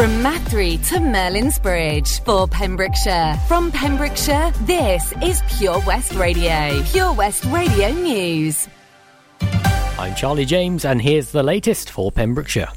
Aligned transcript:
From 0.00 0.22
Mathry 0.22 0.78
to 0.88 0.98
Merlin's 0.98 1.58
Bridge 1.58 2.20
for 2.20 2.48
Pembrokeshire. 2.48 3.38
From 3.46 3.70
Pembrokeshire, 3.70 4.50
this 4.62 5.12
is 5.22 5.42
Pure 5.58 5.82
West 5.86 6.14
Radio. 6.14 6.82
Pure 6.84 7.12
West 7.12 7.44
Radio 7.44 7.90
News. 7.92 8.66
I'm 9.98 10.14
Charlie 10.14 10.46
James, 10.46 10.86
and 10.86 11.02
here's 11.02 11.32
the 11.32 11.42
latest 11.42 11.90
for 11.90 12.10
Pembrokeshire. 12.10 12.70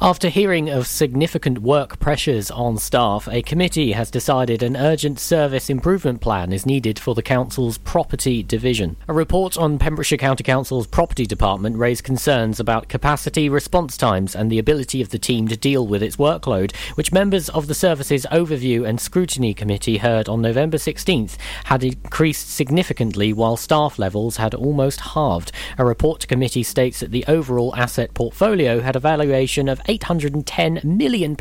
After 0.00 0.28
hearing 0.28 0.70
of 0.70 0.86
significant 0.86 1.58
work 1.58 1.98
pressures 1.98 2.52
on 2.52 2.78
staff, 2.78 3.28
a 3.32 3.42
committee 3.42 3.90
has 3.92 4.12
decided 4.12 4.62
an 4.62 4.76
urgent 4.76 5.18
service 5.18 5.68
improvement 5.68 6.20
plan 6.20 6.52
is 6.52 6.64
needed 6.64 7.00
for 7.00 7.16
the 7.16 7.22
Council's 7.22 7.78
property 7.78 8.44
division. 8.44 8.96
A 9.08 9.12
report 9.12 9.58
on 9.58 9.76
Pembrokeshire 9.76 10.16
County 10.16 10.44
Council's 10.44 10.86
property 10.86 11.26
department 11.26 11.78
raised 11.78 12.04
concerns 12.04 12.60
about 12.60 12.88
capacity 12.88 13.48
response 13.48 13.96
times 13.96 14.36
and 14.36 14.52
the 14.52 14.60
ability 14.60 15.02
of 15.02 15.08
the 15.08 15.18
team 15.18 15.48
to 15.48 15.56
deal 15.56 15.84
with 15.84 16.00
its 16.00 16.14
workload, 16.14 16.76
which 16.94 17.10
members 17.10 17.48
of 17.48 17.66
the 17.66 17.74
Services 17.74 18.24
Overview 18.30 18.88
and 18.88 19.00
Scrutiny 19.00 19.52
Committee 19.52 19.98
heard 19.98 20.28
on 20.28 20.40
November 20.40 20.76
16th 20.76 21.36
had 21.64 21.82
increased 21.82 22.54
significantly 22.54 23.32
while 23.32 23.56
staff 23.56 23.98
levels 23.98 24.36
had 24.36 24.54
almost 24.54 25.00
halved. 25.00 25.50
A 25.76 25.84
report 25.84 26.20
to 26.20 26.28
committee 26.28 26.62
states 26.62 27.00
that 27.00 27.10
the 27.10 27.24
overall 27.26 27.74
asset 27.74 28.14
portfolio 28.14 28.78
had 28.80 28.94
a 28.94 29.00
valuation 29.00 29.68
of 29.68 29.82
£810 29.88 30.84
million, 30.84 31.36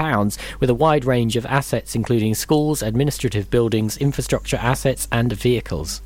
with 0.60 0.70
a 0.70 0.74
wide 0.74 1.06
range 1.06 1.36
of 1.36 1.46
assets 1.46 1.96
including 1.96 2.34
schools, 2.34 2.82
administrative 2.82 3.50
buildings, 3.50 3.98
infrastructure 3.98 4.58
assets, 4.58 5.08
and 5.12 5.34
vehicles. 5.34 6.02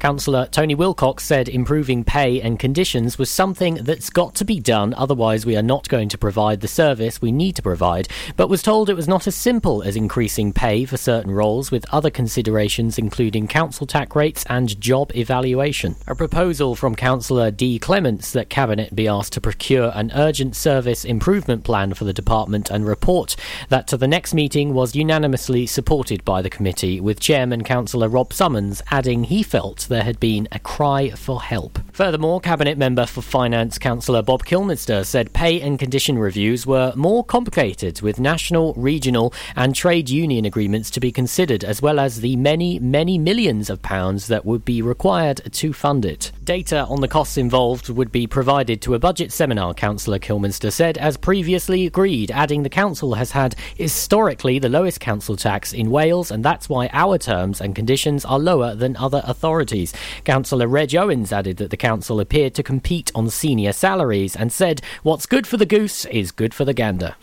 Councillor 0.00 0.46
Tony 0.46 0.74
Wilcox 0.74 1.24
said 1.24 1.46
improving 1.46 2.04
pay 2.04 2.40
and 2.40 2.58
conditions 2.58 3.18
was 3.18 3.30
something 3.30 3.74
that's 3.74 4.08
got 4.08 4.34
to 4.36 4.46
be 4.46 4.58
done, 4.58 4.94
otherwise, 4.94 5.44
we 5.44 5.58
are 5.58 5.62
not 5.62 5.90
going 5.90 6.08
to 6.08 6.16
provide 6.16 6.62
the 6.62 6.68
service 6.68 7.20
we 7.20 7.30
need 7.30 7.54
to 7.56 7.62
provide, 7.62 8.08
but 8.34 8.48
was 8.48 8.62
told 8.62 8.88
it 8.88 8.94
was 8.94 9.06
not 9.06 9.26
as 9.26 9.34
simple 9.34 9.82
as 9.82 9.96
increasing 9.96 10.54
pay 10.54 10.86
for 10.86 10.96
certain 10.96 11.30
roles, 11.30 11.70
with 11.70 11.84
other 11.92 12.08
considerations 12.08 12.98
including 12.98 13.46
council 13.46 13.86
tax 13.86 14.16
rates 14.16 14.44
and 14.48 14.80
job 14.80 15.12
evaluation. 15.14 15.96
A 16.06 16.14
proposal 16.14 16.74
from 16.74 16.94
Councillor 16.94 17.50
D. 17.50 17.78
Clements 17.78 18.32
that 18.32 18.48
Cabinet 18.48 18.96
be 18.96 19.06
asked 19.06 19.34
to 19.34 19.40
procure 19.40 19.92
an 19.94 20.10
urgent 20.14 20.56
service 20.56 21.04
improvement 21.04 21.62
plan 21.62 21.92
for 21.92 22.04
the 22.04 22.14
department 22.14 22.70
and 22.70 22.86
report 22.86 23.36
that 23.68 23.86
to 23.88 23.98
the 23.98 24.08
next 24.08 24.32
meeting 24.32 24.72
was 24.72 24.96
unanimously 24.96 25.66
supported 25.66 26.24
by 26.24 26.40
the 26.40 26.48
committee, 26.48 27.00
with 27.00 27.20
Chairman 27.20 27.64
Councillor 27.64 28.08
Rob 28.08 28.32
Summons 28.32 28.80
adding 28.90 29.24
he 29.24 29.42
felt 29.42 29.88
there 29.90 30.04
had 30.04 30.18
been 30.18 30.48
a 30.52 30.58
cry 30.58 31.10
for 31.10 31.42
help. 31.42 31.78
Furthermore, 31.92 32.40
Cabinet 32.40 32.78
member 32.78 33.04
for 33.04 33.20
Finance 33.20 33.78
Councillor 33.78 34.22
Bob 34.22 34.44
Kilminster 34.44 35.04
said 35.04 35.34
pay 35.34 35.60
and 35.60 35.78
condition 35.78 36.18
reviews 36.18 36.66
were 36.66 36.94
more 36.96 37.22
complicated 37.22 38.00
with 38.00 38.18
national, 38.18 38.72
regional, 38.74 39.34
and 39.54 39.74
trade 39.74 40.08
union 40.08 40.46
agreements 40.46 40.90
to 40.92 41.00
be 41.00 41.12
considered, 41.12 41.62
as 41.64 41.82
well 41.82 42.00
as 42.00 42.20
the 42.20 42.36
many, 42.36 42.78
many 42.78 43.18
millions 43.18 43.68
of 43.68 43.82
pounds 43.82 44.28
that 44.28 44.46
would 44.46 44.64
be 44.64 44.80
required 44.80 45.42
to 45.52 45.72
fund 45.72 46.06
it. 46.06 46.32
Data 46.44 46.84
on 46.86 47.00
the 47.00 47.08
costs 47.08 47.36
involved 47.36 47.90
would 47.90 48.12
be 48.12 48.26
provided 48.26 48.80
to 48.82 48.94
a 48.94 48.98
budget 48.98 49.32
seminar, 49.32 49.74
Councillor 49.74 50.18
Kilminster 50.18 50.72
said, 50.72 50.96
as 50.96 51.16
previously 51.16 51.84
agreed, 51.84 52.30
adding 52.30 52.62
the 52.62 52.70
council 52.70 53.14
has 53.14 53.32
had 53.32 53.56
historically 53.74 54.58
the 54.58 54.68
lowest 54.68 55.00
council 55.00 55.36
tax 55.36 55.72
in 55.72 55.90
Wales, 55.90 56.30
and 56.30 56.44
that's 56.44 56.68
why 56.68 56.88
our 56.92 57.18
terms 57.18 57.60
and 57.60 57.74
conditions 57.74 58.24
are 58.24 58.38
lower 58.38 58.74
than 58.76 58.96
other 58.96 59.22
authorities. 59.24 59.79
Councillor 60.24 60.68
Reg 60.68 60.94
Owens 60.94 61.32
added 61.32 61.56
that 61.58 61.70
the 61.70 61.76
council 61.76 62.20
appeared 62.20 62.54
to 62.54 62.62
compete 62.62 63.10
on 63.14 63.30
senior 63.30 63.72
salaries 63.72 64.36
and 64.36 64.52
said, 64.52 64.80
What's 65.02 65.26
good 65.26 65.46
for 65.46 65.56
the 65.56 65.66
goose 65.66 66.04
is 66.06 66.32
good 66.32 66.54
for 66.54 66.64
the 66.64 66.74
gander. 66.74 67.16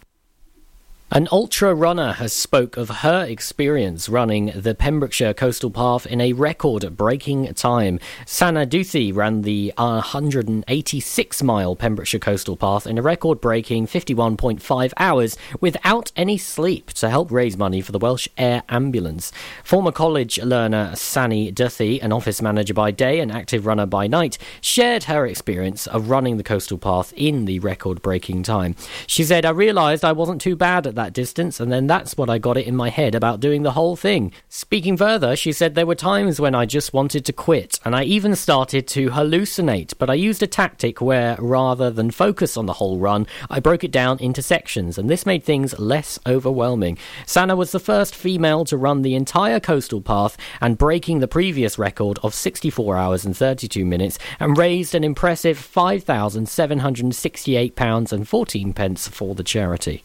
An 1.09 1.30
ultra 1.31 1.73
runner 1.73 2.11
has 2.11 2.33
spoke 2.33 2.75
of 2.75 2.89
her 2.89 3.23
experience 3.23 4.09
running 4.09 4.52
the 4.53 4.75
Pembrokeshire 4.75 5.33
Coastal 5.33 5.71
Path 5.71 6.05
in 6.05 6.20
a 6.20 6.33
record-breaking 6.33 7.54
time. 7.54 8.02
Sana 8.26 8.65
Duthie 8.65 9.14
ran 9.14 9.43
the 9.43 9.73
186 9.77 11.43
mile 11.43 11.77
Pembrokeshire 11.77 12.20
Coastal 12.20 12.58
Path 12.58 12.86
in 12.86 12.98
a 12.98 13.02
record-breaking 13.02 13.87
51.5 13.87 14.92
hours 14.98 15.37
without 15.61 16.11
any 16.17 16.37
sleep 16.37 16.92
to 16.92 17.10
help 17.10 17.31
raise 17.31 17.58
money 17.58 17.80
for 17.80 17.93
the 17.93 17.99
Welsh 17.99 18.27
Air 18.37 18.64
Ambulance. 18.67 19.31
Former 19.64 19.93
college 19.93 20.37
learner 20.39 20.93
Sani 20.93 21.54
Duthie, 21.54 22.02
an 22.02 22.11
office 22.11 22.42
manager 22.42 22.73
by 22.73 22.92
day 22.92 23.21
and 23.21 23.31
active 23.31 23.65
runner 23.65 23.86
by 23.86 24.08
night, 24.08 24.37
shared 24.60 25.05
her 25.05 25.26
experience 25.26 25.87
of 25.87 26.10
running 26.10 26.36
the 26.36 26.43
Coastal 26.43 26.77
Path 26.77 27.14
in 27.15 27.45
the 27.45 27.60
record-breaking 27.60 28.43
time. 28.43 28.76
She 29.08 29.23
said, 29.23 29.45
"I 29.45 29.52
realised 29.52 30.04
I 30.04 30.11
wasn't 30.11 30.42
too 30.42 30.58
bad 30.58 30.86
at 30.86 30.96
that 30.97 31.13
distance, 31.13 31.61
and 31.61 31.71
then 31.71 31.87
that's 31.87 32.17
what 32.17 32.30
I 32.30 32.37
got 32.37 32.58
it 32.58 32.67
in 32.67 32.75
my 32.75 32.89
head 32.89 33.15
about 33.15 33.39
doing 33.39 33.63
the 33.63 33.71
whole 33.71 33.95
thing. 33.95 34.33
Speaking 34.49 34.97
further, 34.97 35.35
she 35.35 35.53
said 35.53 35.73
there 35.73 35.85
were 35.85 35.95
times 35.95 36.39
when 36.39 36.53
I 36.53 36.65
just 36.65 36.93
wanted 36.93 37.23
to 37.25 37.33
quit, 37.33 37.80
and 37.85 37.95
I 37.95 38.03
even 38.03 38.35
started 38.35 38.87
to 38.89 39.09
hallucinate, 39.09 39.93
but 39.97 40.09
I 40.09 40.15
used 40.15 40.43
a 40.43 40.47
tactic 40.47 40.99
where, 40.99 41.37
rather 41.39 41.89
than 41.89 42.11
focus 42.11 42.57
on 42.57 42.65
the 42.65 42.73
whole 42.73 42.99
run, 42.99 43.25
I 43.49 43.61
broke 43.61 43.86
it 43.86 43.91
down 43.91 44.19
into 44.19 44.41
sections, 44.41 44.97
and 44.97 45.09
this 45.09 45.25
made 45.25 45.45
things 45.45 45.80
less 45.80 46.19
overwhelming. 46.27 46.97
Sana 47.25 47.55
was 47.55 47.71
the 47.71 47.80
first 47.80 48.13
female 48.13 48.65
to 48.65 48.75
run 48.75 49.02
the 49.02 49.15
entire 49.15 49.61
coastal 49.61 50.02
path 50.02 50.36
and 50.59 50.77
breaking 50.77 51.19
the 51.19 51.27
previous 51.27 51.80
record 51.80 52.19
of 52.23 52.33
64 52.33 52.97
hours 52.97 53.23
and 53.25 53.37
32 53.37 53.86
minutes 53.86 54.17
and 54.39 54.57
raised 54.57 54.95
an 54.95 55.03
impressive 55.03 55.57
£5,768 55.57 58.11
and 58.11 58.27
14 58.27 58.73
pence 58.73 59.07
for 59.07 59.36
the 59.36 59.43
charity. 59.43 60.03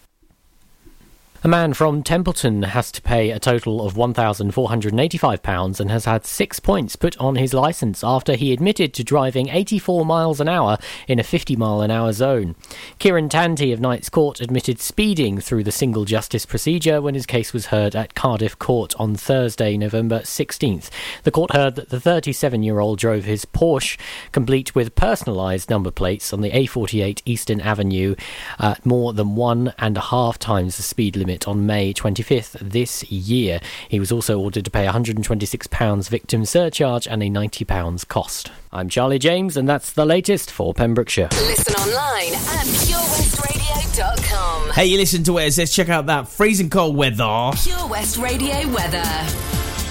A 1.45 1.49
man 1.49 1.75
from 1.75 2.05
Templeton 2.05 2.63
has 2.63 2.93
to 2.93 3.03
pay 3.03 3.33
a 3.33 3.41
total 3.41 3.85
of 3.85 3.95
£1,485 3.95 5.81
and 5.81 5.91
has 5.91 6.05
had 6.05 6.25
six 6.25 6.61
points 6.61 6.95
put 6.95 7.19
on 7.19 7.35
his 7.35 7.53
licence 7.53 8.05
after 8.05 8.37
he 8.37 8.53
admitted 8.53 8.95
to 8.95 9.03
driving 9.03 9.49
84 9.49 10.07
miles 10.07 10.41
an 10.41 10.49
hour 10.49 10.79
in 11.09 11.19
a 11.19 11.25
50 11.25 11.57
mile 11.57 11.81
an 11.81 11.91
hour 11.91 12.13
zone. 12.13 12.55
Kieran 13.01 13.29
Tanti 13.29 13.73
of 13.73 13.81
Knights 13.81 14.09
Court 14.09 14.41
admitted 14.41 14.79
speeding 14.79 15.41
through 15.41 15.65
the 15.65 15.73
single 15.73 16.05
justice 16.05 16.47
procedure 16.47 17.03
when 17.03 17.15
his 17.15 17.27
case 17.27 17.53
was 17.53 17.67
heard 17.67 17.97
at 17.97 18.15
Cardiff 18.15 18.57
Court 18.61 18.95
on 19.01 19.17
Thursday, 19.17 19.77
November 19.77 20.21
16th. 20.21 20.91
The 21.25 21.33
court 21.33 21.55
heard 21.55 21.75
that 21.75 21.89
the 21.89 21.99
37 21.99 22.63
year 22.63 22.79
old 22.79 23.01
drove 23.01 23.25
his 23.25 23.45
Porsche, 23.47 23.99
complete 24.31 24.77
with 24.77 24.95
personalised 24.95 25.69
number 25.69 25.91
plates, 25.91 26.33
on 26.33 26.41
the 26.41 26.53
A48 26.53 27.21
Eastern 27.25 27.61
Avenue 27.61 28.15
at 28.61 28.87
more 28.87 29.13
than 29.13 29.35
one 29.35 29.75
and 29.77 29.97
a 29.97 30.03
half 30.03 30.39
times 30.39 30.77
the 30.77 30.85
speed 30.85 31.17
limit 31.17 31.32
on 31.47 31.67
May 31.67 31.93
25th 31.95 32.59
this 32.61 33.03
year. 33.11 33.61
He 33.89 33.99
was 33.99 34.13
also 34.13 34.39
ordered 34.39 34.65
to 34.67 34.71
pay 34.71 34.87
£126 34.87 36.09
victim 36.09 36.45
surcharge 36.45 37.07
and 37.09 37.23
a 37.23 37.27
£90 37.27 38.09
cost. 38.09 38.51
I'm 38.73 38.89
Charlie 38.89 39.19
James, 39.19 39.57
and 39.57 39.69
that's 39.69 39.93
the 39.93 40.05
latest 40.05 40.51
for 40.51 40.75
Pembrokeshire. 40.75 41.29
Listen 41.33 41.75
online 41.75 42.35
at 42.35 42.67
purewestradio.com. 42.67 44.71
Hey, 44.73 44.87
you 44.87 44.99
listen 44.99 45.23
to 45.25 45.33
Wes. 45.35 45.59
Let's 45.59 45.75
check 45.75 45.89
out 45.89 46.07
that 46.07 46.29
freezing 46.29 46.71
cold 46.71 46.97
weather. 46.97 47.51
Pure 47.63 47.87
West 47.89 48.17
Radio 48.19 48.69
weather. 48.69 49.03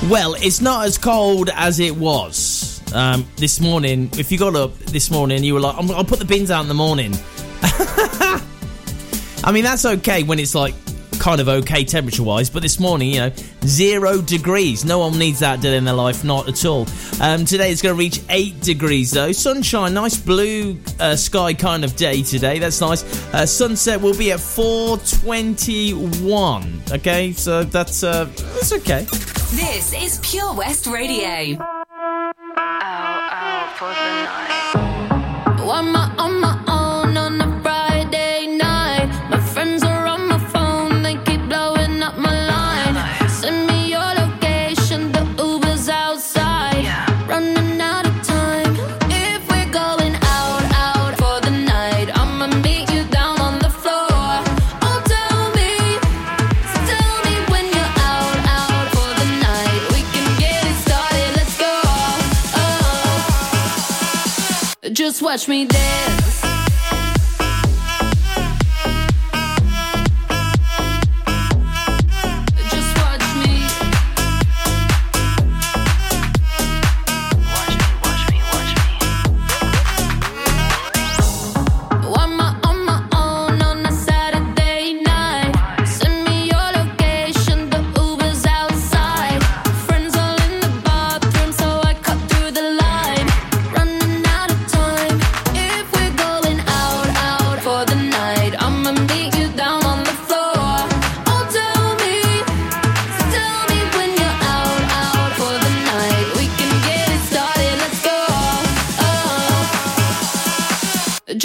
Well, 0.09 0.33
it's 0.35 0.61
not 0.61 0.85
as 0.85 0.97
cold 0.97 1.49
as 1.53 1.79
it 1.79 1.95
was 1.95 2.81
um, 2.93 3.25
this 3.37 3.59
morning. 3.59 4.09
If 4.13 4.31
you 4.31 4.37
got 4.37 4.55
up 4.55 4.75
this 4.77 5.11
morning, 5.11 5.43
you 5.43 5.53
were 5.53 5.59
like, 5.59 5.75
I'll 5.75 6.03
put 6.05 6.19
the 6.19 6.25
bins 6.25 6.51
out 6.51 6.61
in 6.61 6.67
the 6.67 6.73
morning. 6.73 7.13
I 9.43 9.51
mean, 9.51 9.63
that's 9.63 9.85
okay 9.85 10.23
when 10.23 10.39
it's 10.39 10.55
like 10.55 10.73
kind 11.21 11.39
of 11.39 11.47
okay 11.47 11.85
temperature 11.85 12.23
wise, 12.23 12.49
but 12.49 12.63
this 12.63 12.79
morning, 12.79 13.11
you 13.11 13.19
know, 13.19 13.31
zero 13.63 14.21
degrees. 14.21 14.83
No 14.83 14.97
one 14.97 15.19
needs 15.19 15.37
that 15.39 15.61
day 15.61 15.77
in 15.77 15.85
their 15.85 15.93
life, 15.93 16.23
not 16.23 16.49
at 16.49 16.65
all. 16.65 16.87
Um, 17.21 17.45
today 17.45 17.71
it's 17.71 17.83
going 17.83 17.95
to 17.95 17.99
reach 17.99 18.21
eight 18.29 18.59
degrees 18.61 19.11
though. 19.11 19.31
Sunshine, 19.31 19.93
nice 19.93 20.17
blue 20.17 20.79
uh, 20.99 21.15
sky 21.15 21.53
kind 21.53 21.83
of 21.83 21.95
day 21.95 22.23
today. 22.23 22.57
That's 22.57 22.81
nice. 22.81 23.03
Uh, 23.35 23.45
sunset 23.45 24.01
will 24.01 24.17
be 24.17 24.31
at 24.31 24.39
4:21. 24.39 26.91
Okay, 26.91 27.33
so 27.33 27.65
that's 27.65 28.03
uh, 28.03 28.25
that's 28.25 28.73
okay. 28.73 29.05
This 29.51 29.93
is 29.93 30.19
Pure 30.23 30.55
West 30.55 30.87
Radio. 30.87 31.55
One 35.67 35.91
my 35.91 36.15
on 36.17 36.40
my 36.40 36.40
own 36.40 36.40
watch 65.31 65.47
me 65.47 65.63
dance. 65.63 66.20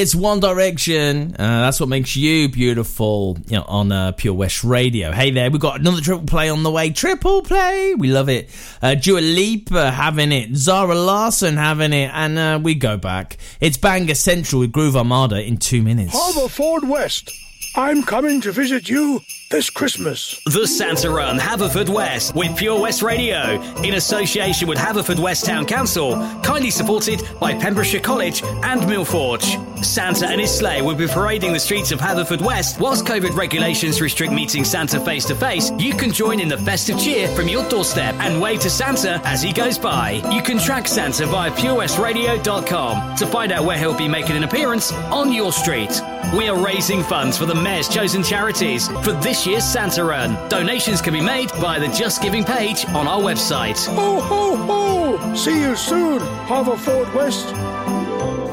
It's 0.00 0.14
One 0.14 0.38
Direction. 0.38 1.34
Uh, 1.36 1.62
that's 1.62 1.80
what 1.80 1.88
makes 1.88 2.14
you 2.14 2.48
beautiful 2.48 3.36
you 3.48 3.56
know, 3.56 3.64
on 3.64 3.90
uh, 3.90 4.12
Pure 4.12 4.34
West 4.34 4.62
Radio. 4.62 5.10
Hey 5.10 5.32
there, 5.32 5.50
we've 5.50 5.60
got 5.60 5.80
another 5.80 6.00
triple 6.00 6.24
play 6.24 6.48
on 6.50 6.62
the 6.62 6.70
way. 6.70 6.90
Triple 6.90 7.42
play. 7.42 7.96
We 7.96 8.06
love 8.06 8.28
it. 8.28 8.48
Uh, 8.80 8.94
Dua 8.94 9.18
Lipa 9.18 9.90
having 9.90 10.30
it. 10.30 10.54
Zara 10.54 10.94
Larsson 10.94 11.56
having 11.56 11.92
it. 11.92 12.12
And 12.14 12.38
uh, 12.38 12.60
we 12.62 12.76
go 12.76 12.96
back. 12.96 13.38
It's 13.60 13.76
Bangor 13.76 14.14
Central 14.14 14.60
with 14.60 14.70
Groove 14.70 14.96
Armada 14.96 15.42
in 15.42 15.56
two 15.56 15.82
minutes. 15.82 16.14
Haverfordwest. 16.14 17.32
I'm 17.74 18.04
coming 18.04 18.40
to 18.42 18.52
visit 18.52 18.88
you 18.88 19.20
this 19.50 19.70
Christmas. 19.70 20.40
The 20.44 20.66
Santa 20.66 21.10
Run 21.10 21.38
Haverfordwest 21.38 22.34
with 22.34 22.54
Pure 22.56 22.80
West 22.82 23.02
Radio 23.02 23.60
in 23.82 23.94
association 23.94 24.68
with 24.68 24.76
Haverfordwest 24.76 25.46
Town 25.46 25.64
Council, 25.64 26.16
kindly 26.42 26.70
supported 26.70 27.22
by 27.40 27.54
Pembrokeshire 27.54 28.00
College 28.00 28.42
and 28.42 28.82
Millforge. 28.82 29.64
Santa 29.82 30.26
and 30.26 30.40
his 30.40 30.54
sleigh 30.54 30.82
will 30.82 30.94
be 30.94 31.06
parading 31.06 31.52
the 31.54 31.60
streets 31.60 31.92
of 31.92 31.98
Haverfordwest. 31.98 32.78
Whilst 32.78 33.06
COVID 33.06 33.36
regulations 33.36 34.00
restrict 34.02 34.32
meeting 34.32 34.64
Santa 34.64 35.00
face 35.00 35.24
to 35.26 35.34
face, 35.34 35.70
you 35.78 35.94
can 35.94 36.12
join 36.12 36.40
in 36.40 36.48
the 36.48 36.58
festive 36.58 36.98
cheer 36.98 37.28
from 37.28 37.48
your 37.48 37.66
doorstep 37.70 38.14
and 38.16 38.42
wave 38.42 38.60
to 38.60 38.70
Santa 38.70 39.20
as 39.24 39.40
he 39.40 39.52
goes 39.52 39.78
by. 39.78 40.22
You 40.30 40.42
can 40.42 40.58
track 40.58 40.86
Santa 40.88 41.24
via 41.26 41.50
purewestradio.com 41.52 43.16
to 43.16 43.26
find 43.26 43.52
out 43.52 43.64
where 43.64 43.78
he'll 43.78 43.96
be 43.96 44.08
making 44.08 44.36
an 44.36 44.44
appearance 44.44 44.92
on 44.92 45.32
your 45.32 45.52
street. 45.52 46.02
We 46.36 46.48
are 46.48 46.62
raising 46.62 47.02
funds 47.02 47.38
for 47.38 47.46
the 47.46 47.54
Mayor's 47.54 47.88
chosen 47.88 48.22
charities 48.22 48.88
for 48.88 49.12
this 49.12 49.37
year's 49.46 49.64
Santa 49.64 50.04
Run. 50.04 50.48
Donations 50.48 51.00
can 51.00 51.12
be 51.12 51.20
made 51.20 51.50
via 51.52 51.80
the 51.80 51.88
Just 51.88 52.22
Giving 52.22 52.44
page 52.44 52.86
on 52.88 53.06
our 53.06 53.20
website. 53.20 53.86
Ho, 53.94 54.20
ho, 54.20 54.56
ho! 54.56 55.34
See 55.34 55.60
you 55.60 55.76
soon, 55.76 56.20
Haverford 56.46 57.12
West. 57.14 57.48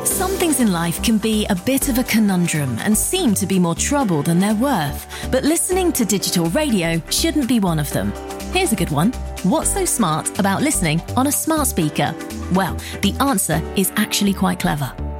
Some 0.07 0.31
things 0.31 0.59
in 0.59 0.71
life 0.71 1.01
can 1.01 1.17
be 1.17 1.45
a 1.47 1.55
bit 1.55 1.89
of 1.89 1.97
a 1.97 2.03
conundrum 2.03 2.77
and 2.79 2.97
seem 2.97 3.33
to 3.35 3.45
be 3.45 3.57
more 3.57 3.75
trouble 3.75 4.21
than 4.21 4.39
they're 4.39 4.55
worth. 4.55 5.07
But 5.31 5.43
listening 5.43 5.91
to 5.93 6.05
digital 6.05 6.49
radio 6.51 7.01
shouldn't 7.09 7.47
be 7.47 7.59
one 7.59 7.79
of 7.79 7.91
them. 7.91 8.11
Here's 8.51 8.71
a 8.71 8.75
good 8.75 8.91
one. 8.91 9.11
What's 9.43 9.71
so 9.71 9.85
smart 9.85 10.39
about 10.39 10.61
listening 10.61 11.01
on 11.17 11.27
a 11.27 11.31
smart 11.31 11.67
speaker? 11.67 12.13
Well, 12.53 12.75
the 13.01 13.15
answer 13.19 13.61
is 13.75 13.91
actually 13.95 14.33
quite 14.33 14.59
clever. 14.59 14.93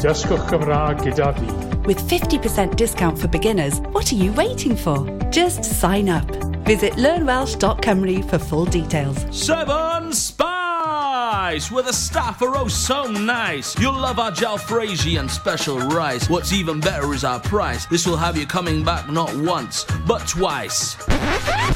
Dysgwch 0.00 0.48
Cymraeg 0.48 1.02
gyda 1.04 1.34
fi. 1.36 1.46
With 1.86 2.00
50% 2.08 2.76
discount 2.76 3.18
for 3.18 3.28
beginners, 3.28 3.80
what 3.92 4.10
are 4.12 4.16
you 4.16 4.32
waiting 4.32 4.74
for? 4.76 5.06
Just 5.30 5.64
sign 5.64 6.08
up. 6.08 6.26
Visit 6.64 6.94
learnwelsh.com 6.94 8.22
for 8.22 8.38
full 8.38 8.64
details. 8.64 9.26
Seven 9.30 10.12
Spice! 10.12 11.70
With 11.70 11.88
a 11.88 11.92
staff 11.92 12.40
are 12.42 12.56
oh 12.56 12.68
so 12.68 13.04
nice. 13.10 13.78
You'll 13.78 13.92
love 13.92 14.18
our 14.18 14.30
jalfrezi 14.30 15.18
and 15.20 15.30
special 15.30 15.78
rice. 15.78 16.30
What's 16.30 16.52
even 16.52 16.80
better 16.80 17.12
is 17.12 17.24
our 17.24 17.40
price. 17.40 17.86
This 17.86 18.06
will 18.06 18.16
have 18.16 18.36
you 18.36 18.46
coming 18.46 18.82
back 18.82 19.10
not 19.10 19.34
once, 19.36 19.84
but 20.06 20.26
twice. 20.26 20.96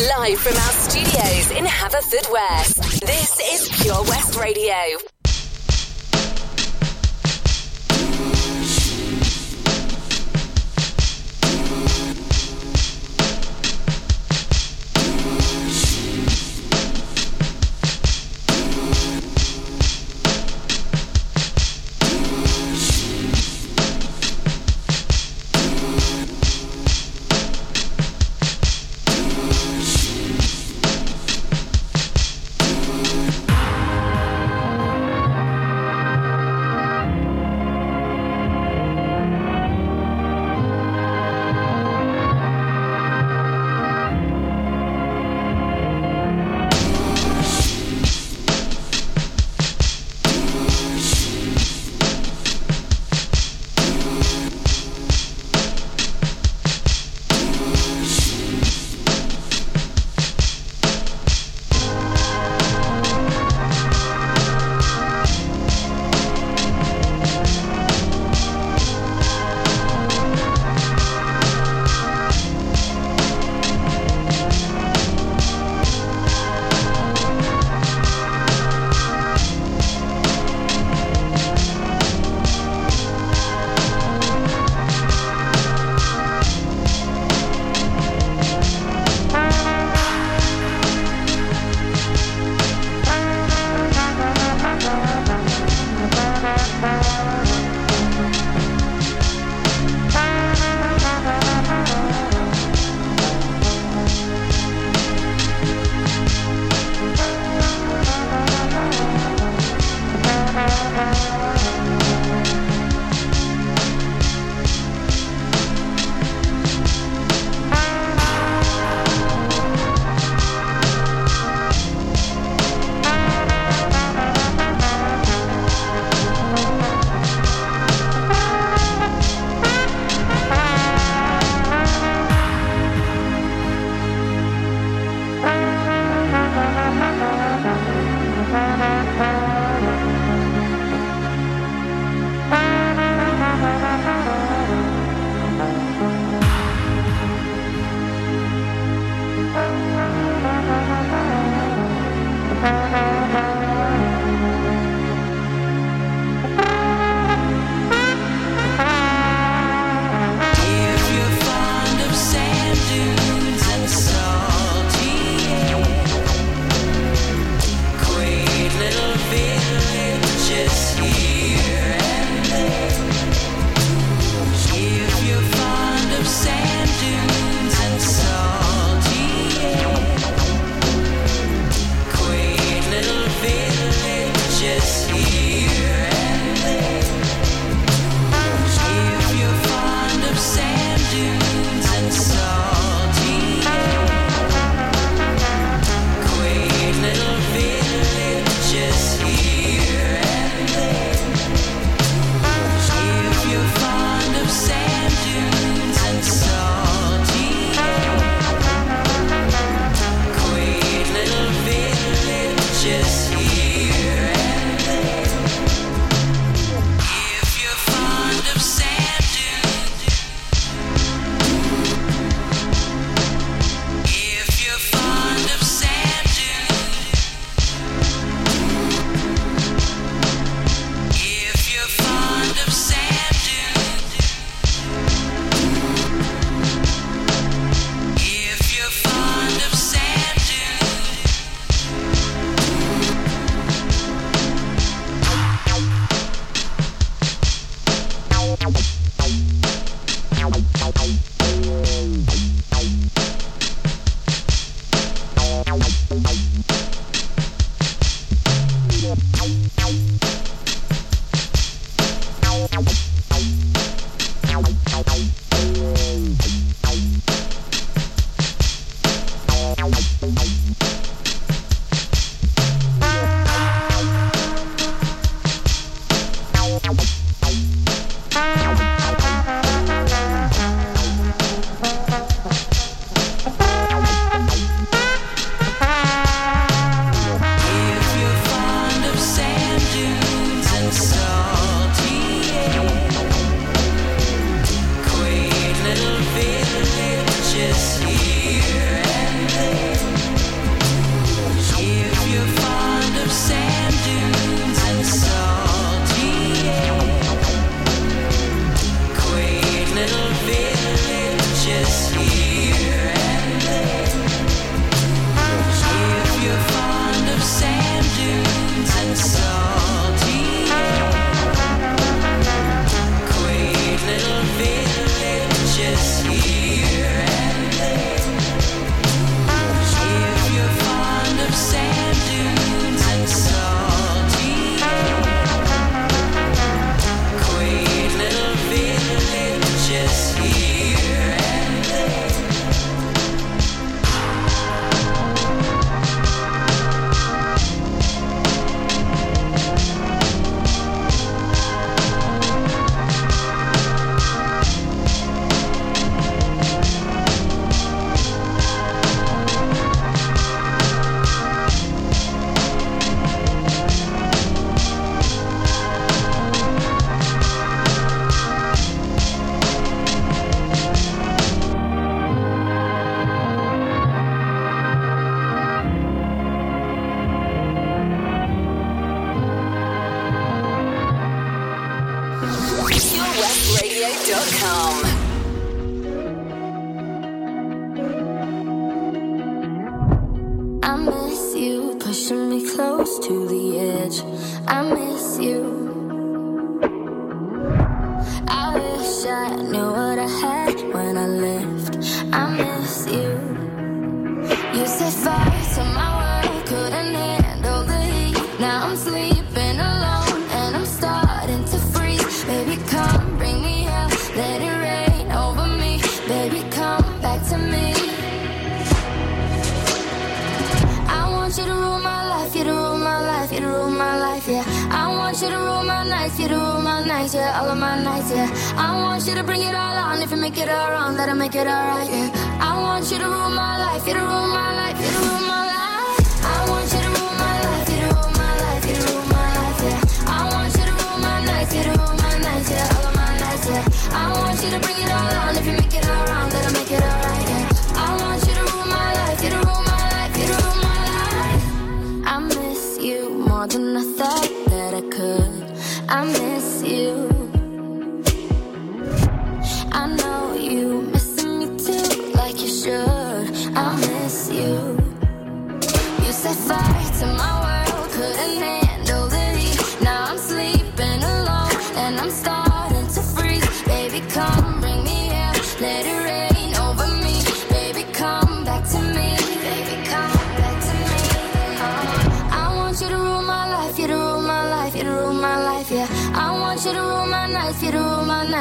Live 0.00 0.38
from 0.38 0.54
our 0.54 0.72
studios 0.88 1.50
in 1.50 1.66
Haverfordwest, 1.66 3.00
this 3.00 3.38
is 3.52 3.82
Pure 3.82 4.02
West 4.04 4.40
Radio. 4.40 5.19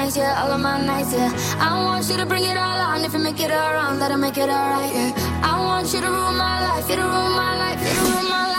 nights, 0.09 0.17
yeah, 0.17 0.43
all 0.43 0.51
of 0.51 0.59
my 0.59 0.83
nights, 0.83 1.13
yeah. 1.13 1.31
I 1.59 1.83
want 1.83 2.09
you 2.09 2.17
to 2.17 2.25
bring 2.25 2.43
it 2.43 2.57
all 2.57 2.79
on. 2.79 3.03
If 3.03 3.13
you 3.13 3.19
make 3.19 3.39
it 3.39 3.51
all 3.51 3.73
wrong, 3.73 3.99
that'll 3.99 4.17
make 4.17 4.37
it 4.37 4.49
all 4.49 4.69
right, 4.69 4.91
yeah. 4.93 5.41
I 5.43 5.59
want 5.59 5.93
you 5.93 6.01
to 6.01 6.07
rule 6.07 6.31
my 6.31 6.63
life, 6.63 6.89
you 6.89 6.95
to 6.95 7.01
rule 7.01 7.29
my 7.29 7.57
life, 7.57 7.79
you 7.79 7.93
to 7.93 8.01
rule 8.01 8.29
my 8.29 8.47
life. 8.47 8.58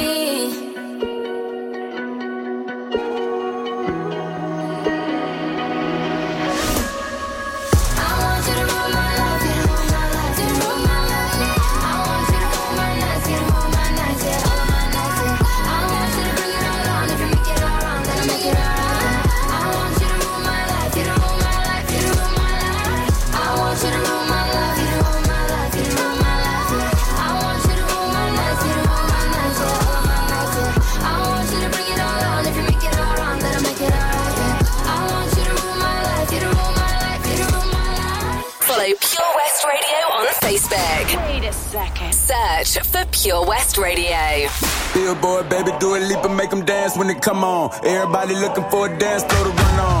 Wait 41.01 41.43
a 41.43 41.51
second. 41.51 42.13
Search 42.13 42.77
for 42.85 43.03
Pure 43.11 43.47
West 43.47 43.79
Radio. 43.79 44.47
Billboard, 44.93 45.49
baby, 45.49 45.71
Dua 45.79 45.97
Lipa 45.97 46.27
and 46.27 46.37
make 46.37 46.51
them 46.51 46.63
dance 46.63 46.95
when 46.95 47.07
they 47.07 47.15
come 47.15 47.43
on. 47.43 47.71
Everybody 47.83 48.35
looking 48.35 48.63
for 48.69 48.85
a 48.85 48.99
dance, 48.99 49.23
throw 49.23 49.43
the 49.43 49.49
run 49.49 49.79
on. 49.79 50.00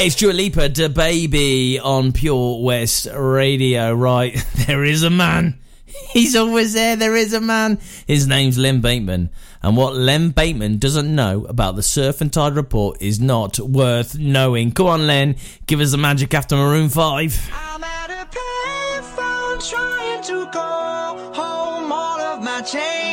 It's 0.00 0.14
Dua 0.14 0.32
Lipa, 0.32 0.68
Baby 0.90 1.80
on 1.80 2.12
Pure 2.12 2.62
West 2.62 3.08
Radio. 3.12 3.92
Right, 3.92 4.32
there 4.66 4.84
is 4.84 5.02
a 5.02 5.10
man. 5.10 5.58
He's 5.86 6.36
always 6.36 6.72
there. 6.72 6.94
There 6.94 7.16
is 7.16 7.32
a 7.32 7.40
man. 7.40 7.80
His 8.06 8.28
name's 8.28 8.56
Len 8.56 8.80
Bateman. 8.80 9.30
And 9.60 9.76
what 9.76 9.96
Len 9.96 10.30
Bateman 10.30 10.78
doesn't 10.78 11.12
know 11.12 11.46
about 11.46 11.74
the 11.74 11.82
Surf 11.82 12.20
and 12.20 12.32
Tide 12.32 12.54
Report 12.54 13.02
is 13.02 13.18
not 13.18 13.58
worth 13.58 14.16
knowing. 14.16 14.70
Come 14.70 14.86
on, 14.86 15.06
Len. 15.08 15.34
Give 15.66 15.80
us 15.80 15.90
the 15.90 15.98
magic 15.98 16.32
after 16.32 16.54
Maroon 16.54 16.88
5. 16.88 17.50
I'm 17.52 17.82
at 17.82 18.10
a 18.10 18.38
payphone 18.38 19.68
trying 19.68 20.22
to 20.22 20.44
home. 21.34 21.92
All 21.92 22.20
of 22.20 22.40
my 22.42 22.62
change. 22.62 23.07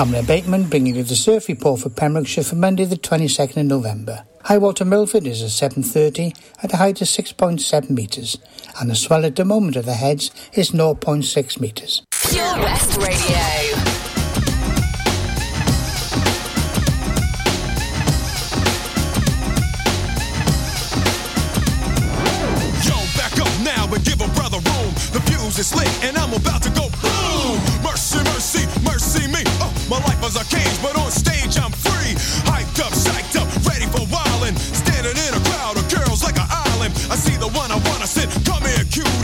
I'm 0.00 0.14
Ed 0.14 0.26
Bateman 0.26 0.64
bringing 0.68 0.96
you 0.96 1.02
the 1.02 1.16
surf 1.16 1.48
report 1.48 1.80
for 1.80 1.88
Pembrokeshire 1.88 2.44
for 2.44 2.56
Monday 2.56 2.84
the 2.84 2.96
22nd 2.96 3.56
of 3.58 3.66
November. 3.66 4.24
High 4.42 4.58
water 4.58 4.84
Milford 4.84 5.26
is 5.26 5.42
at 5.42 5.70
7.30 5.70 6.36
at 6.62 6.72
a 6.72 6.76
height 6.76 7.00
of 7.00 7.08
6.7 7.08 7.90
metres 7.90 8.38
and 8.80 8.90
the 8.90 8.94
swell 8.94 9.24
at 9.24 9.36
the 9.36 9.44
moment 9.44 9.76
of 9.76 9.84
the 9.84 9.94
heads 9.94 10.30
is 10.52 10.70
0.6 10.72 11.60
metres. 11.60 12.02
Pure 12.30 12.44
West 12.58 12.96
Radio. 12.98 13.14
Yo, 22.82 22.96
back 23.16 23.38
up 23.38 23.48
now 23.62 23.92
and 23.92 24.04
give 24.04 24.20
a 24.20 24.28
brother 24.34 24.58
room. 24.58 24.92
The 25.12 25.22
fuse 25.26 25.58
is 25.58 25.74
lit 25.74 25.88
and 26.04 26.16
I'm 26.16 26.34
about 26.34 26.63
mercy 29.04 29.28
me. 29.28 29.42
Uh, 29.60 29.70
my 29.88 29.98
life 30.04 30.22
is 30.24 30.36
a 30.36 30.44
cage, 30.44 30.76
but 30.82 30.96
on 30.96 31.10
stage 31.10 31.58
I'm 31.58 31.72
free. 31.72 32.14
Hyped 32.48 32.80
up, 32.80 32.92
psyched 32.92 33.36
up, 33.36 33.48
ready 33.68 33.86
for 33.86 34.04
wildin'. 34.08 34.56
Standing 34.56 35.16
in 35.16 35.34
a 35.34 35.42
crowd 35.50 35.76
of 35.76 35.88
girls 35.90 36.22
like 36.22 36.36
an 36.36 36.48
island. 36.48 36.94
I 37.10 37.16
see 37.16 37.36
the 37.36 37.48
one 37.48 37.70
I 37.70 37.76
wanna 37.90 38.06
sit. 38.06 38.30
Come 38.44 38.62
here, 38.62 38.84
cutie. 38.90 39.23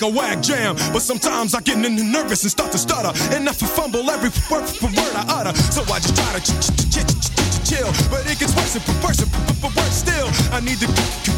Make 0.00 0.12
a 0.12 0.16
whack 0.16 0.40
jam, 0.42 0.76
but 0.92 1.00
sometimes 1.00 1.54
I 1.54 1.60
get 1.60 1.78
nervous 1.78 2.42
and 2.42 2.50
start 2.50 2.72
to 2.72 2.78
stutter, 2.78 3.12
and 3.34 3.48
I 3.48 3.52
fumble 3.52 4.08
every 4.10 4.30
word, 4.50 4.66
for 4.68 4.86
word 4.86 5.14
I 5.14 5.24
utter. 5.28 5.56
So 5.72 5.82
I 5.92 5.98
just 5.98 6.16
try 6.16 6.32
to 6.32 6.40
ch- 6.40 6.56
ch- 6.60 6.72
ch- 6.72 7.04
ch- 7.04 7.20
ch- 7.20 7.30
ch- 7.30 7.70
chill, 7.70 7.90
but 8.10 8.24
it 8.30 8.38
gets 8.38 8.54
worse 8.56 8.76
and 8.76 8.84
worse 9.02 9.20
and 9.20 9.74
worse 9.76 9.94
still. 9.94 10.28
I 10.52 10.60
need 10.60 10.78
the 10.78 10.88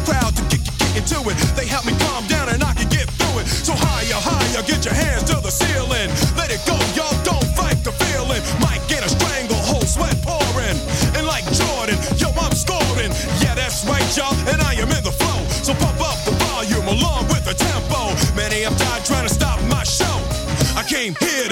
crowd 0.05 0.35
to 0.35 0.43
get 0.47 0.61
into 0.95 1.17
it. 1.29 1.52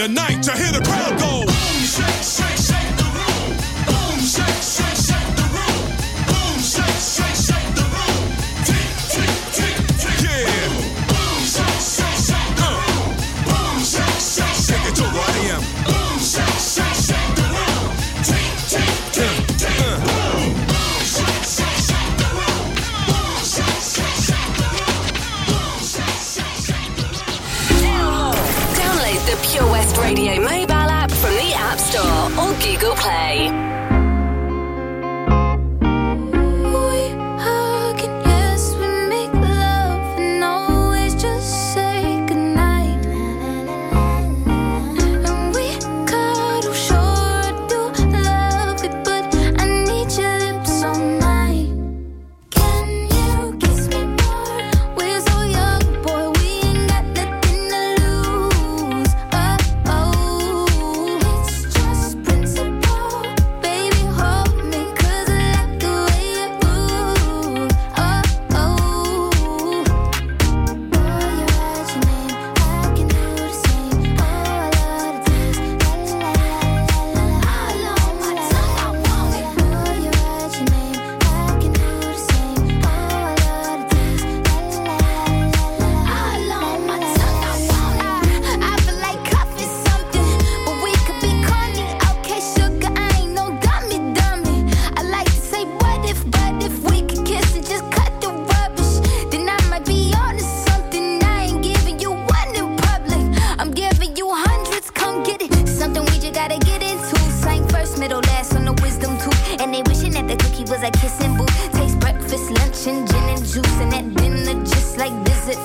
Tonight 0.07 0.41
to 0.41 0.51
hear 0.53 0.71
the 0.71 0.83
crowd 0.83 1.19
go. 1.19 1.50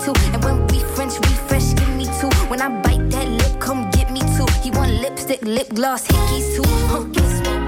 Too. 0.05 0.15
And 0.33 0.43
when 0.45 0.67
we 0.69 0.81
French 0.95 1.15
refresh, 1.19 1.75
give 1.75 1.95
me 1.97 2.07
two. 2.21 2.31
When 2.49 2.61
I 2.61 2.69
bite 2.83 3.11
that 3.11 3.29
lip, 3.29 3.61
come 3.61 3.91
get 3.91 4.11
me 4.11 4.21
two. 4.37 4.47
He 4.63 4.71
want 4.71 4.93
lipstick, 4.93 5.43
lip 5.43 5.69
gloss, 5.75 6.07
hickeys 6.07 6.57
too. 6.57 6.65
Huh, 6.87 7.66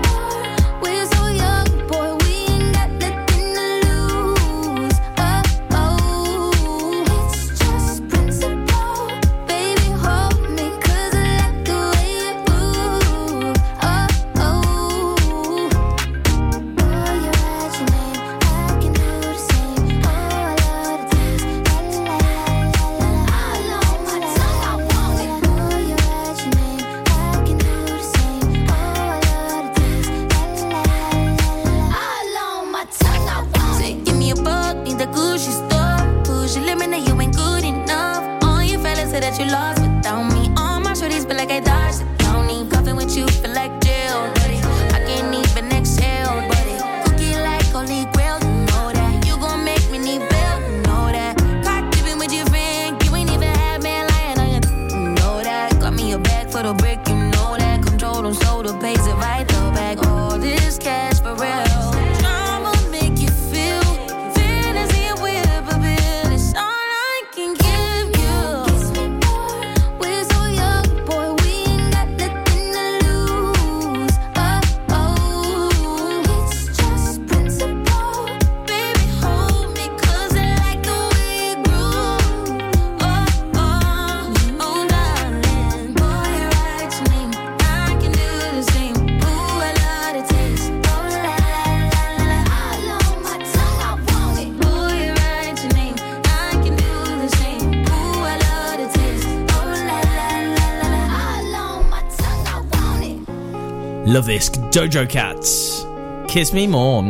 Love 104.19 104.27
this. 104.27 104.51
Doja 104.51 105.09
Cats. 105.09 105.87
Kiss 106.27 106.53
me 106.53 106.67
more. 106.67 107.05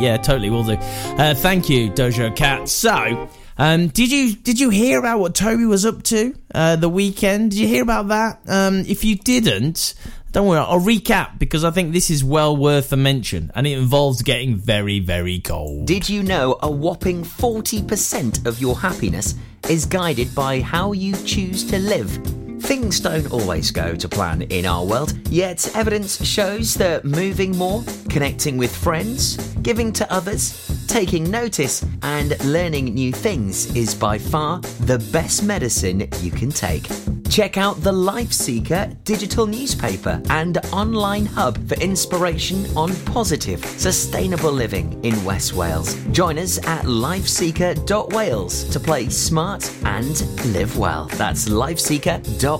Yeah, 0.00 0.16
totally 0.18 0.48
will 0.48 0.62
do. 0.62 0.74
Uh, 0.74 1.34
thank 1.34 1.68
you, 1.68 1.90
Doja 1.90 2.36
Cats. 2.36 2.70
So, 2.70 3.28
um, 3.58 3.88
did 3.88 4.12
you 4.12 4.36
did 4.36 4.60
you 4.60 4.70
hear 4.70 5.00
about 5.00 5.18
what 5.18 5.34
Toby 5.34 5.64
was 5.64 5.84
up 5.84 6.04
to 6.04 6.32
uh, 6.54 6.76
the 6.76 6.88
weekend? 6.88 7.50
Did 7.50 7.58
you 7.58 7.66
hear 7.66 7.82
about 7.82 8.06
that? 8.06 8.38
Um, 8.46 8.84
if 8.86 9.02
you 9.04 9.16
didn't, 9.16 9.94
don't 10.30 10.46
worry. 10.46 10.60
I'll 10.60 10.78
recap 10.78 11.40
because 11.40 11.64
I 11.64 11.72
think 11.72 11.92
this 11.92 12.08
is 12.08 12.22
well 12.22 12.56
worth 12.56 12.92
a 12.92 12.96
mention, 12.96 13.50
and 13.56 13.66
it 13.66 13.76
involves 13.76 14.22
getting 14.22 14.54
very 14.54 15.00
very 15.00 15.40
cold. 15.40 15.88
Did 15.88 16.08
you 16.08 16.22
know 16.22 16.56
a 16.62 16.70
whopping 16.70 17.24
40% 17.24 18.46
of 18.46 18.60
your 18.60 18.78
happiness 18.78 19.34
is 19.68 19.86
guided 19.86 20.36
by 20.36 20.60
how 20.60 20.92
you 20.92 21.16
choose 21.24 21.64
to 21.64 21.80
live? 21.80 22.43
Things 22.64 22.98
don't 22.98 23.30
always 23.30 23.70
go 23.70 23.94
to 23.94 24.08
plan 24.08 24.40
in 24.40 24.64
our 24.64 24.86
world, 24.86 25.12
yet 25.28 25.70
evidence 25.76 26.24
shows 26.24 26.72
that 26.76 27.04
moving 27.04 27.54
more, 27.58 27.84
connecting 28.08 28.56
with 28.56 28.74
friends, 28.74 29.36
giving 29.60 29.92
to 29.92 30.10
others, 30.10 30.86
taking 30.86 31.30
notice, 31.30 31.84
and 32.02 32.42
learning 32.42 32.94
new 32.94 33.12
things 33.12 33.66
is 33.76 33.94
by 33.94 34.16
far 34.16 34.60
the 34.80 34.98
best 35.12 35.42
medicine 35.42 36.08
you 36.22 36.30
can 36.30 36.48
take. 36.48 36.88
Check 37.28 37.58
out 37.58 37.82
the 37.82 37.92
Life 37.92 38.32
Seeker 38.32 38.90
digital 39.04 39.46
newspaper 39.46 40.22
and 40.30 40.58
online 40.72 41.26
hub 41.26 41.58
for 41.68 41.74
inspiration 41.80 42.64
on 42.76 42.94
positive, 43.06 43.64
sustainable 43.64 44.52
living 44.52 45.04
in 45.04 45.22
West 45.24 45.52
Wales. 45.52 45.96
Join 46.12 46.38
us 46.38 46.58
at 46.66 46.84
lifeseeker.wales 46.84 48.64
to 48.70 48.80
play 48.80 49.08
smart 49.08 49.70
and 49.84 50.20
live 50.52 50.78
well. 50.78 51.06
That's 51.14 51.48
lifeseeker.wales 51.48 52.53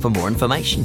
for 0.00 0.10
more 0.10 0.28
information. 0.28 0.84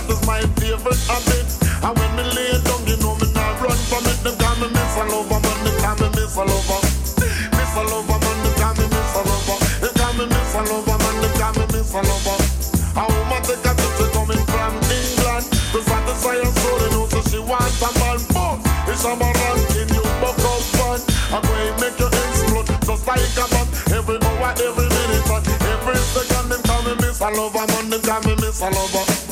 That 0.00 0.12
is 0.16 0.26
my 0.26 0.40
favorite 0.56 1.02
habit. 1.04 1.48
And 1.84 1.92
when 1.92 2.10
me 2.16 2.24
lay 2.32 2.56
down, 2.64 2.80
you 2.88 2.96
know 3.04 3.16
me 3.20 3.28
not 3.36 3.60
run 3.60 3.76
from 3.88 4.04
it. 4.08 4.16
Them 4.24 4.36
call 4.40 4.56
me 4.56 4.68
Miss 4.72 4.96
a 4.96 5.04
Lover, 5.04 5.40
man. 5.40 5.58
Them 5.64 5.76
call 5.80 5.96
me 6.00 6.08
Miss 6.16 6.36
a 6.36 6.44
Lover. 6.44 6.80
Miss 7.20 7.74
a 7.76 7.82
Lover, 7.84 8.18
man. 8.20 8.36
Them 8.40 8.54
call 8.56 8.74
me 8.80 8.86
Miss 8.88 9.14
a 9.16 9.20
Lover. 9.28 9.58
They 9.84 9.92
call 9.92 10.12
me 10.16 10.24
Miss 10.24 10.54
a 10.56 10.60
Lover, 10.64 10.96
man. 10.96 11.14
Them 11.20 11.32
call 11.36 11.52
me 11.52 11.64
Miss 11.72 11.92
a 11.92 12.00
Lover. 12.00 12.38
A 12.96 13.02
woman 13.06 13.42
take 13.44 13.64
a 13.64 13.72
trip, 13.76 13.92
she 14.00 14.06
coming 14.16 14.44
from 14.48 14.72
England. 14.88 15.44
To 15.72 15.78
satisfy 15.84 16.36
her 16.40 16.52
soul, 16.60 16.80
you 16.80 16.90
know, 16.96 17.04
so 17.12 17.20
she 17.28 17.38
wants 17.40 17.80
a 17.84 17.90
man. 18.00 18.18
Boom! 18.32 18.56
It's 18.88 19.04
a 19.04 19.12
man 19.16 19.34
ranking, 19.36 19.88
you 19.92 20.04
buck 20.20 20.40
up 20.40 20.62
fun. 20.80 21.00
I'm 21.30 21.44
going 21.44 21.70
to 21.70 21.74
make 21.76 21.98
you 22.00 22.08
explode, 22.08 22.68
just 22.88 23.04
like 23.04 23.36
a 23.36 23.44
bomb. 23.52 23.68
Every 23.92 24.16
hour, 24.16 24.52
every 24.64 24.88
minute, 24.88 25.28
every 25.28 25.96
second, 26.08 26.48
them 26.48 26.62
call 26.64 26.82
me 26.88 26.94
Miss 27.04 27.20
a 27.20 27.28
Lover, 27.30 27.64
man. 27.68 27.84
Them 27.90 28.02
call 28.02 28.20
me 28.24 28.34
Miss 28.40 28.60
a 28.60 28.68
Lover. 28.70 29.29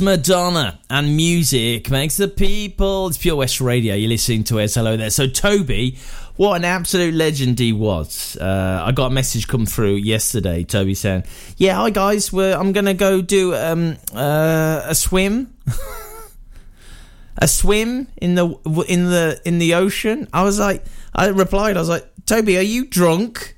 Madonna 0.00 0.78
and 0.88 1.16
music 1.16 1.90
makes 1.90 2.16
the 2.16 2.28
people. 2.28 3.08
It's 3.08 3.18
Pure 3.18 3.36
West 3.36 3.60
Radio. 3.60 3.94
You're 3.94 4.08
listening 4.08 4.44
to 4.44 4.60
us. 4.60 4.74
Hello 4.74 4.96
there. 4.96 5.10
So 5.10 5.26
Toby, 5.26 5.98
what 6.36 6.56
an 6.56 6.64
absolute 6.64 7.14
legend 7.14 7.58
he 7.58 7.72
was. 7.72 8.36
Uh, 8.36 8.82
I 8.86 8.92
got 8.92 9.06
a 9.06 9.10
message 9.10 9.48
come 9.48 9.66
through 9.66 9.96
yesterday. 9.96 10.64
Toby 10.64 10.94
saying, 10.94 11.24
"Yeah, 11.56 11.74
hi 11.74 11.90
guys, 11.90 12.32
we're, 12.32 12.54
I'm 12.54 12.72
gonna 12.72 12.94
go 12.94 13.20
do 13.20 13.54
um, 13.54 13.96
uh, 14.14 14.82
a 14.84 14.94
swim." 14.94 15.54
a 17.38 17.46
swim 17.46 18.08
in 18.16 18.34
the 18.34 18.48
in 18.88 19.04
the 19.04 19.40
in 19.44 19.58
the 19.58 19.74
ocean. 19.74 20.28
I 20.32 20.42
was 20.42 20.58
like, 20.58 20.84
I 21.14 21.26
replied, 21.28 21.76
I 21.76 21.80
was 21.80 21.88
like, 21.88 22.06
Toby, 22.26 22.58
are 22.58 22.62
you 22.62 22.86
drunk? 22.86 23.57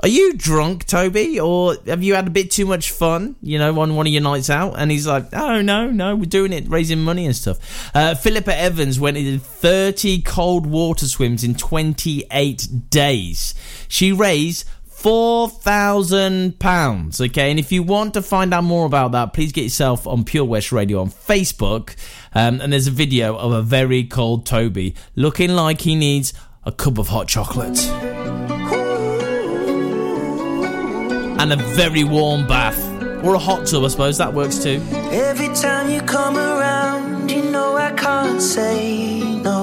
Are 0.00 0.08
you 0.08 0.32
drunk, 0.34 0.86
Toby, 0.86 1.38
or 1.38 1.76
have 1.86 2.02
you 2.02 2.14
had 2.14 2.26
a 2.26 2.30
bit 2.30 2.50
too 2.50 2.66
much 2.66 2.90
fun? 2.90 3.36
You 3.42 3.58
know, 3.58 3.78
on 3.80 3.94
one 3.94 4.06
of 4.06 4.12
your 4.12 4.22
nights 4.22 4.50
out? 4.50 4.74
And 4.76 4.90
he's 4.90 5.06
like, 5.06 5.26
Oh 5.32 5.60
no, 5.60 5.90
no, 5.90 6.16
we're 6.16 6.24
doing 6.24 6.52
it, 6.52 6.68
raising 6.68 7.00
money 7.00 7.26
and 7.26 7.36
stuff. 7.36 7.94
Uh, 7.94 8.14
Philippa 8.14 8.56
Evans 8.56 8.98
went 8.98 9.16
did 9.16 9.42
30 9.42 10.22
cold 10.22 10.66
water 10.66 11.06
swims 11.06 11.44
in 11.44 11.54
28 11.54 12.90
days. 12.90 13.54
She 13.86 14.12
raised 14.12 14.64
four 15.02 15.48
thousand 15.48 16.60
pounds. 16.60 17.20
Okay, 17.20 17.50
and 17.50 17.58
if 17.58 17.72
you 17.72 17.82
want 17.82 18.14
to 18.14 18.22
find 18.22 18.54
out 18.54 18.62
more 18.64 18.86
about 18.86 19.12
that, 19.12 19.32
please 19.32 19.50
get 19.52 19.62
yourself 19.62 20.06
on 20.06 20.24
Pure 20.24 20.44
West 20.44 20.70
Radio 20.70 21.00
on 21.00 21.10
Facebook. 21.10 21.96
Um, 22.34 22.60
and 22.60 22.72
there's 22.72 22.86
a 22.86 22.92
video 22.92 23.36
of 23.36 23.52
a 23.52 23.62
very 23.62 24.04
cold 24.04 24.46
Toby 24.46 24.94
looking 25.16 25.50
like 25.50 25.80
he 25.80 25.96
needs 25.96 26.32
a 26.64 26.70
cup 26.72 26.98
of 26.98 27.08
hot 27.08 27.26
chocolate 27.26 28.41
and 31.42 31.52
a 31.52 31.56
very 31.56 32.04
warm 32.04 32.46
bath 32.46 32.78
or 33.24 33.34
a 33.34 33.38
hot 33.38 33.66
tub. 33.66 33.82
I 33.82 33.88
suppose 33.88 34.16
that 34.18 34.32
works 34.32 34.62
too. 34.62 34.80
Every 35.10 35.48
time 35.48 35.90
you 35.90 36.00
come 36.02 36.36
around, 36.36 37.32
you 37.32 37.42
know 37.50 37.76
I 37.76 37.90
can't 37.90 38.40
say 38.40 39.20
no. 39.42 39.60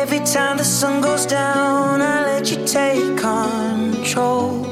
Every 0.00 0.20
time 0.20 0.58
the 0.58 0.64
sun 0.64 1.00
goes 1.00 1.24
down, 1.24 2.02
I 2.02 2.26
let 2.26 2.50
you 2.50 2.66
take 2.66 3.16
control. 3.16 4.71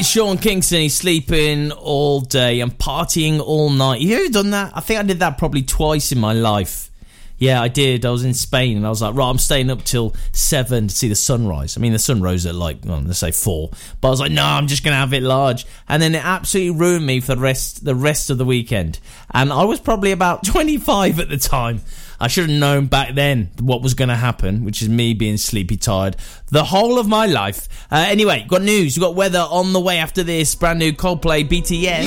it's 0.00 0.08
Sean 0.08 0.38
Kingston. 0.38 0.80
He's 0.80 0.94
sleeping 0.94 1.72
all 1.72 2.22
day 2.22 2.60
and 2.60 2.72
partying 2.72 3.38
all 3.38 3.68
night. 3.68 4.00
You 4.00 4.16
ever 4.16 4.32
done 4.32 4.50
that? 4.52 4.72
I 4.74 4.80
think 4.80 4.98
I 4.98 5.02
did 5.02 5.18
that 5.18 5.36
probably 5.36 5.60
twice 5.60 6.10
in 6.10 6.18
my 6.18 6.32
life. 6.32 6.90
Yeah, 7.36 7.60
I 7.60 7.68
did. 7.68 8.06
I 8.06 8.10
was 8.10 8.24
in 8.24 8.32
Spain 8.32 8.78
and 8.78 8.86
I 8.86 8.88
was 8.88 9.02
like, 9.02 9.14
right, 9.14 9.28
I'm 9.28 9.36
staying 9.36 9.70
up 9.70 9.84
till 9.84 10.14
seven 10.32 10.88
to 10.88 10.94
see 10.94 11.08
the 11.08 11.14
sunrise. 11.14 11.76
I 11.76 11.80
mean, 11.80 11.92
the 11.92 11.98
sun 11.98 12.22
rose 12.22 12.46
at 12.46 12.54
like, 12.54 12.78
well, 12.82 13.02
let's 13.02 13.18
say 13.18 13.30
four, 13.30 13.72
but 14.00 14.08
I 14.08 14.10
was 14.10 14.20
like, 14.20 14.32
no, 14.32 14.42
I'm 14.42 14.68
just 14.68 14.84
gonna 14.84 14.96
have 14.96 15.12
it 15.12 15.22
large. 15.22 15.66
And 15.86 16.02
then 16.02 16.14
it 16.14 16.24
absolutely 16.24 16.80
ruined 16.80 17.04
me 17.04 17.20
for 17.20 17.34
the 17.34 17.40
rest 17.42 17.84
the 17.84 17.94
rest 17.94 18.30
of 18.30 18.38
the 18.38 18.46
weekend. 18.46 19.00
And 19.34 19.52
I 19.52 19.64
was 19.64 19.80
probably 19.80 20.12
about 20.12 20.44
25 20.46 21.20
at 21.20 21.28
the 21.28 21.36
time. 21.36 21.82
I 22.20 22.28
should 22.28 22.50
have 22.50 22.58
known 22.58 22.86
back 22.86 23.14
then 23.14 23.50
what 23.58 23.82
was 23.82 23.94
going 23.94 24.10
to 24.10 24.16
happen, 24.16 24.64
which 24.64 24.82
is 24.82 24.88
me 24.88 25.14
being 25.14 25.38
sleepy 25.38 25.76
tired 25.76 26.16
the 26.48 26.64
whole 26.64 26.98
of 26.98 27.08
my 27.08 27.26
life. 27.26 27.68
Uh, 27.90 28.04
anyway, 28.08 28.44
got 28.48 28.62
news, 28.62 28.96
we 28.96 29.00
got 29.00 29.14
weather 29.14 29.38
on 29.38 29.72
the 29.72 29.80
way 29.80 29.98
after 29.98 30.22
this. 30.22 30.54
Brand 30.54 30.78
new 30.78 30.92
Coldplay 30.92 31.48
BTS. 31.48 32.04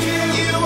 You, 0.00 0.06
you, 0.06 0.60
you 0.60 0.65